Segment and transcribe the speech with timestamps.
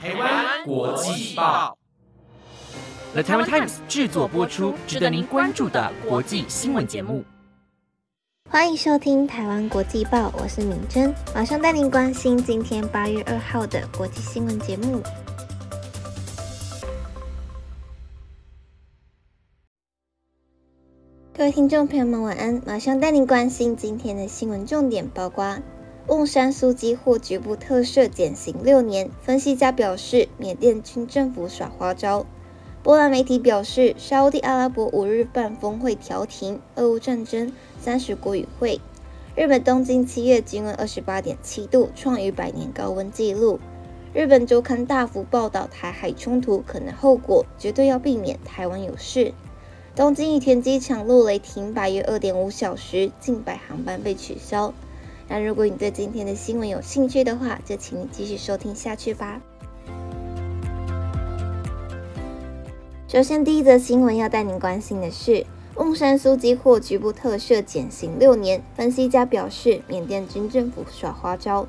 [0.00, 1.76] 台湾国际报
[3.14, 7.24] ，The Taiwan Times 制作播出，值得您关注的国际新闻节目。
[8.48, 15.02] 欢迎收听台湾国际报，我是敏珍，马上带您关心今天八月二号的国际新闻节目。
[21.36, 22.62] 各位听众朋友们，晚安！
[22.64, 25.58] 马上带您关心今天的新闻重点，包括。
[26.08, 32.24] 瓮山苏基获局部特赦减刑六年，分析家表示缅甸军政府耍花招。
[32.82, 38.80] 波兰媒体表示，沙地阿拉伯五日办峰会调停俄乌战争，三十国与会。
[39.36, 43.60] 日本东京七月均温二十八点七度，创逾百年高温纪录。
[44.14, 49.34] 日本周刊大幅报道台海冲突可能后果，绝对要避免台湾有事。
[49.94, 54.72] 东京羽田机场落雷停摆约二点五小时，近百航班被取消。
[55.28, 59.40] 那如果你对今天的新闻有兴趣的话，就请你继续收听下去吧。
[63.06, 68.62] 首先，第一则新闻要带您关心的是，翁山苏基获局部特赦减刑六年。
[68.74, 71.66] 分析家表示，缅甸军政府耍花招。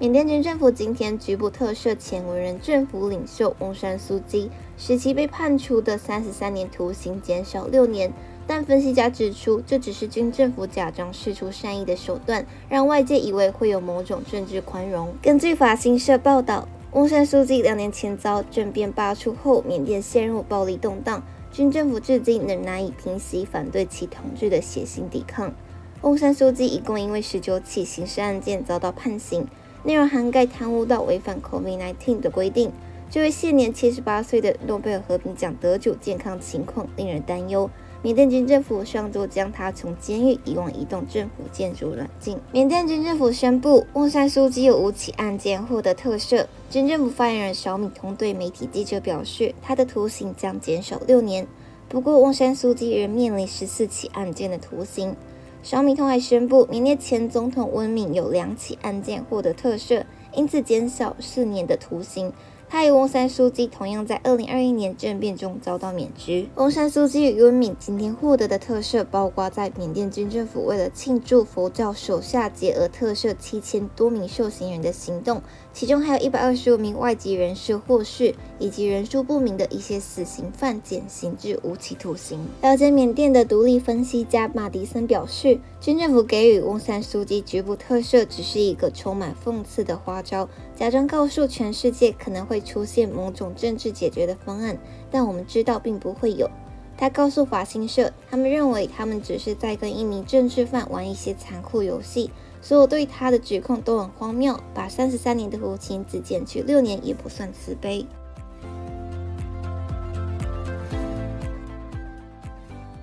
[0.00, 8.12] 缅甸军政府今天局部特赦前文人政府领袖翁山苏基，使其被判处的三十三年徒刑减少六年。
[8.48, 15.14] 但分析家指出，这只是军政府假装释出善意的手段，让外界以为会有某种政治宽容。
[15.20, 25.52] 根据法新社报道，翁山书记两年前遭政变罢黜后，缅甸陷入暴力动荡，军政府至今仍难以平息反对其统治的血腥抵抗。
[26.00, 29.46] 翁山书记一共因为十九起刑事案件遭到判刑，
[29.84, 32.72] 内容涵盖贪污到违反 COVID-19 的规定。
[33.10, 37.68] 这位现年七十八岁的诺贝尔和平奖得主健康情况令人担忧。
[38.00, 42.38] 缅甸军政府上周将他从监狱移往移动政府建筑软禁。
[42.52, 46.46] 缅甸军政府宣布，翁山书记有五起案件获得特赦。
[46.70, 51.44] 军政府发言人小米通对媒体记者表示，他的徒刑将减少六年。
[51.88, 55.16] 不过，翁山书记仍面临十四起案件的徒刑。
[55.64, 62.32] 小米通还宣布，缅甸前总统温敏有两起案件获得特赦，因此减少四年的徒刑。
[62.70, 66.46] 他与翁山书记同样在二零二一年政变中遭到免职。
[66.56, 75.40] 翁山书记与温敏今天获得的特赦，包括在缅甸军政府为了庆祝佛教手下节而特赦七千多名受刑人的行动，
[75.78, 82.44] 其中还有一百二十五名外籍人士获释，以及人数不明的一些死刑犯减刑至无期徒刑。
[82.60, 92.60] 了解缅甸的独立分析家马迪森表示，军政府给予翁山书记局部特赦，只是一个充满讽刺的花招，假装告诉全世界可能会。
[92.60, 94.76] 出现某种政治解决的方案，
[95.12, 96.50] 但我们知道并不会有。
[96.96, 102.32] 他告诉法新社，他们认为他们只是在跟一名政治犯玩一些残酷游戏。
[102.68, 108.04] 所有对他的指控都很荒谬，把三十三年的徒刑只减去六年也不算慈悲。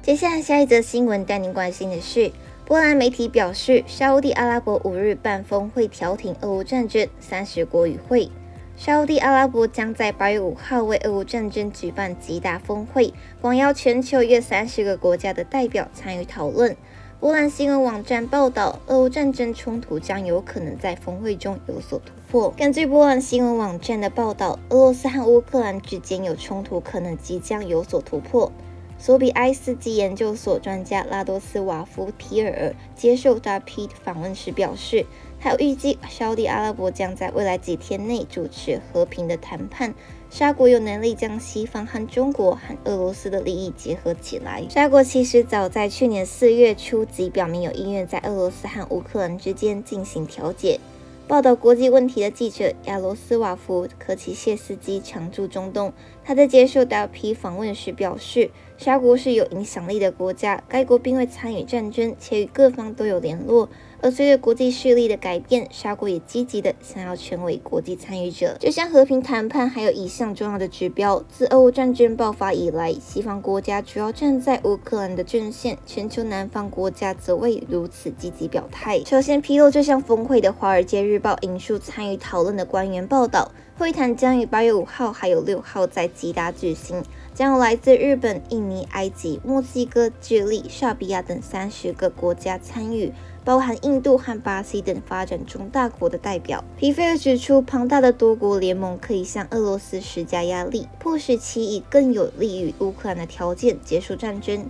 [0.04, 2.32] 接下来下一则新闻带您关心的是，
[2.64, 8.30] 波兰媒体表示，沙地阿拉伯五日办峰会调停俄乌战争，三十国与会。
[8.78, 13.12] 沙地阿拉伯将在八月五号为俄乌战争举办极大峰会，
[13.42, 16.78] 广邀全球约三十个国家的代表参与讨论。
[17.26, 22.54] 波兰新闻网站报道，俄乌战争冲突将有可能在峰会中有所突破。
[22.56, 28.52] 根据波兰新闻网站的报道，俄罗斯和乌克兰之间有冲突，可能即将有所突破。
[28.98, 35.06] 索比埃斯基研究所专家拉多斯瓦夫皮尔接受大 P 访问时表示。
[35.38, 39.94] 他预计，沙地阿拉伯将在未来几天内主持和平的谈判。
[40.32, 44.66] 沙国有能力将西方和中国和俄罗斯的利益结合起来。
[44.70, 50.80] 沙国其实早在去年四月初即表明有意愿在俄罗斯和乌克兰之间进行调解。
[51.28, 55.94] 报道国际问题的记者亚罗斯瓦夫科奇谢斯基常驻中东。
[56.24, 63.70] 他在接受大 P 访问时表示，沙国是有影响力的国家，该国并未参与战争，且与各方都有联络。
[64.02, 68.56] 而随着国际势力的改变，沙国也积极的想要成为国际参与者。
[68.60, 79.02] 这项和平谈判还有一项重要的指标：自俄乌战争爆发以来，西方国家主要站在乌克兰的阵线，全球南方国家则未如此积极表态。
[79.06, 87.02] 首先披露这项峰会的《华尔街日报》引述参与讨论的官员报道，会谈将于八月五号还有六号在吉达举行，
[87.36, 93.12] 将有来自日本、印尼、埃及、墨西哥、智利、沙比亚等三十个国家参与。
[93.44, 104.66] 包含印度和巴西等发展中大国的代表，皮菲尔指出，庞大的多国联盟可以向俄罗斯施加压力，迫使其以更有利于乌克兰的条件结束战争。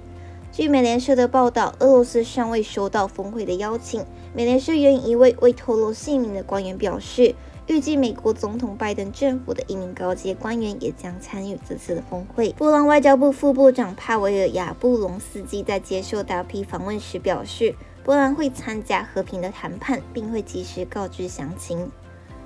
[0.52, 4.04] 据美联社的报道，俄罗斯尚未收到峰会的邀请。
[4.34, 7.34] 美联社援引一位未透露姓名的官员表示，
[7.68, 12.54] 预计美国总统拜登政府的一名高阶官员也将参与这次的峰会。
[12.54, 17.74] 波兰外交部副部长帕维尔亚布隆斯基在接受大批访问时表示，
[18.04, 21.90] 波兰会参加和平的谈判，并会及时告知详情。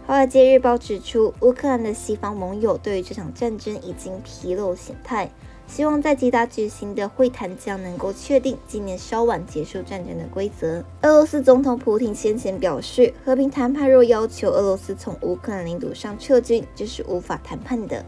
[0.08, 5.30] 华尔街日报指出，乌克兰的西方盟友对于这场战争已经披露形态，
[5.70, 10.84] 希望在吉达举行的会谈将能够确定今年稍晚结束战争的规则。
[11.04, 18.04] 俄罗斯总统普京先前表示，和平谈判若要求俄罗斯从乌克兰领土上撤军，这是无法谈判的。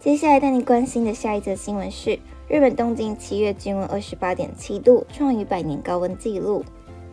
[0.00, 2.18] 接下来带你关心的下一则新闻是，
[2.48, 6.64] 日本东京七月均温二十八点七度，创逾百年高温纪录。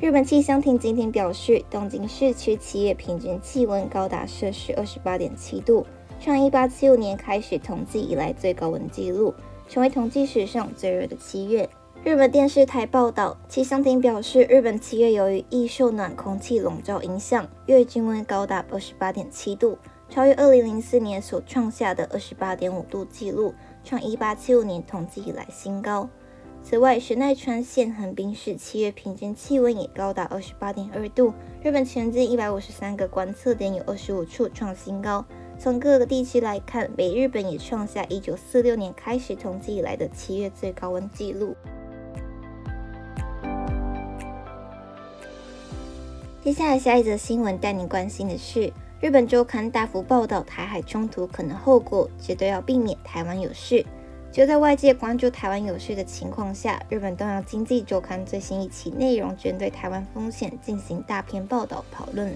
[0.05, 5.83] 日本气象厅今天表示，东京市区七月平均气温高达摄氏二十八点七度，
[6.19, 9.33] 创一八七五年开始统计以来最高温纪录，
[9.67, 11.67] 成为统计史上最热的七月。
[12.03, 19.75] 日本电视台报道，气象厅表示，日本七月由于易受暖空气笼罩影响，月均温高达二十八点七度，
[20.07, 26.07] 超越二零零四年所创下的二十八点五度纪录，创一八七五年统计以来新高。
[26.67, 31.31] 此外，神奈川县横滨市七月平均气温也高达二十八点二度。
[31.61, 35.23] 日本全境一百五十三个观测点有二十五处创新高。
[35.59, 41.55] 从各个地区来看，北日本也创下一九四六年开始统计以来的七月最高温纪录。
[46.43, 53.85] 接下来，下一则新闻带您关心的是，日本周刊大幅报道台海冲突可能后果，绝对要避免台湾有事。
[54.35, 62.35] 就在外界关注台湾有序的情况下，日本东洋经济周刊最新一期内容针对台湾风险进行大篇报道讨论。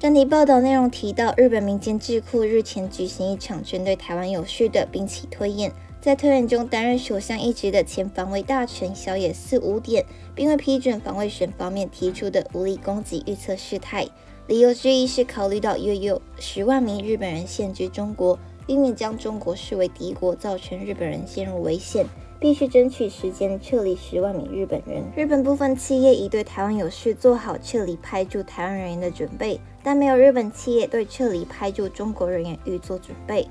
[0.00, 5.70] 专题报道内容提到，日本民间智库日前举行一场针对台湾有序的兵棋推演，
[6.00, 14.08] 在推演中担任首相一职的前防卫大臣小野寺五点，并未批准防卫省方面提出的武力攻击预测事态，
[14.48, 18.36] 理由之一是考虑到约有十万名日本人现居中国。
[18.66, 22.06] 避免将中国视为敌国，造成日本人陷入危险，
[22.40, 25.02] 必须争取时间撤离十万名日本人。
[25.16, 33.46] 日本部分企业已对台湾有事做好撤离派驻台湾人员的准备，但没有日本企业对撤离派驻中国人员预做准备。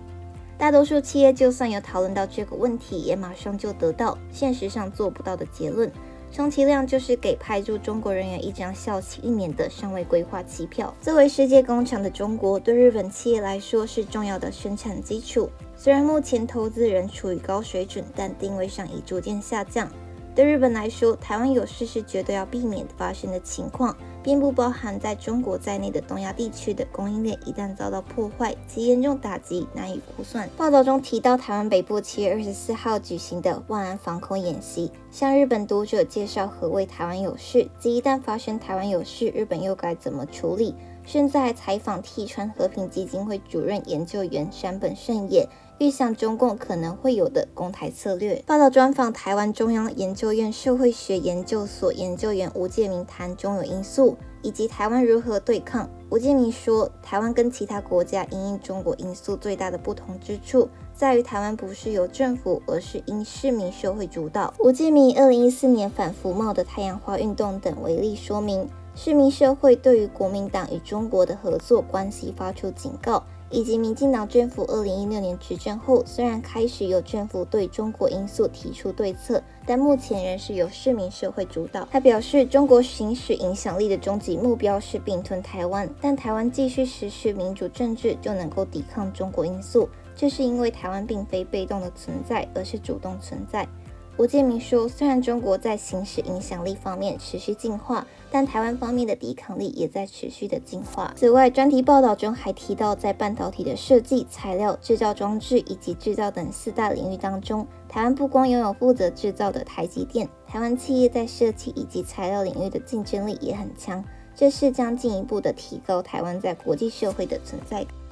[0.58, 5.92] 大多数企业就算有讨论到这个问题，也马上就得到现实上做不到的结论。
[6.34, 10.92] 充其量就是给派驻中国人员一张效期一年的尚未规划机票。
[11.00, 15.48] 作为世界工厂的中国，对日本企业来说是重要的生产基础。
[15.78, 19.88] 虽然目前投资仍处于高水准，但定位上已逐渐下降。
[20.34, 23.96] 对日本来说，台湾有事是绝对要避免发生的情况。
[24.24, 30.50] 并不包含在中国在内的东亚地区的供应链一旦遭到破坏，其严重打击难以估算。
[30.56, 40.74] 报道中提到，台湾北部七月二十四号举行的万安防空演习，向日本读者介绍何谓台湾有事，即一旦发生台湾有事，日本又该怎么处理。
[41.06, 45.46] 甚至还采访替川和平基金会主任研究员山本胜也。
[45.84, 48.42] 预想中共可能会有的攻台策略。
[48.48, 55.90] 报道专访台湾中央研究院社会学研究所研究员吴建明谈中有因素以及台湾如何对抗。
[56.10, 64.54] 吴建明说，台湾跟其他国家因应中国因素最大的不同之处，在于台湾不是由政府，而是因市民社会主导。
[64.60, 73.22] 吴建明以二零一四年反服贸的太阳花运动等为例说明，市民社会对于国民党与中国的合作关系发出警告。
[73.54, 81.88] 以及民进党政府二零一六年执政后，虽然开始有政府对中国因素提出对策，但目前仍是由市民社会主导。
[81.92, 93.68] 他表示，中国行使影响力的终极目标是并吞台湾，但台湾继续实施民主政治就能够抵抗中国因素，这是因为台湾并非被动的存在，而是主动存在。
[94.16, 114.04] 吴建明说：“虽然中国在行使影响力方面持续进化，但台湾方面的抵抗力也在持续的进化。”此外，专题报道中还提到，在半导体的设计、材料、制造装置以及制造等四大领域当中，台湾不光拥有负责制造的台积电，台湾企业在设计以及材料领域的竞争力也很强，
[114.36, 118.03] 这是将进一步的提高台湾在国际社会的存在感。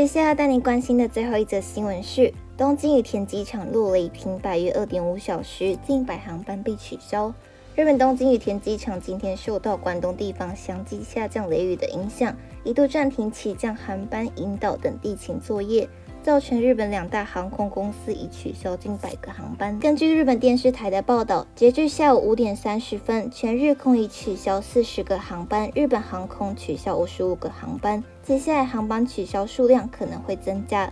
[0.00, 7.30] 接下来带您关心的最后一则新闻是：东京羽田机场落雷停摆约二点五小时，近百航班被取消。
[7.76, 15.86] 日本东京羽田机场今天受到关东地方相继下降雷雨的影响，一度暂停起降航班、引导等地勤作业。
[16.22, 19.78] 造成日本两大航空公司已取消近百个航班。
[19.78, 28.04] 根据日本电视台的报道，截至下午五点三十分，全日空已取消四十个航班，日本航空取消五十五个航班。
[28.30, 30.88] 接下来航班取消数量可能会增加。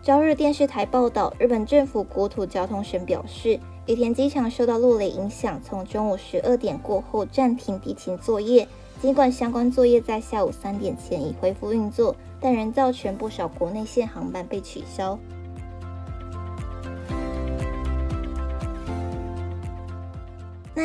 [0.00, 8.68] 朝日电视台报道，日本政府国土交通省表示，羽田机场受到落雷影响，从中午十二点过后暂停地勤作业。
[9.02, 15.18] 尽管相关作业在下午三点前已恢复运作，但仍造成不少国内线航班被取消。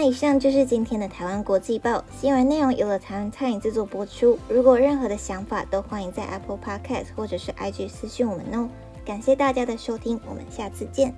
[0.03, 4.37] 以上就是今天的台湾国际报新闻内容，由了台湾餐饮制作播出。
[4.49, 8.67] 如果任何的想法，都欢迎在 Apple Podcast 或者是 IG 私讯我们哦。
[9.05, 11.13] 感谢大家的收听，我们下次见。